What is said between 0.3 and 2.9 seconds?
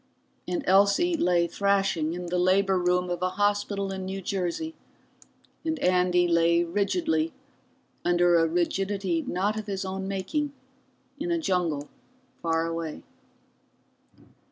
And Elsie lay thrashing in the labor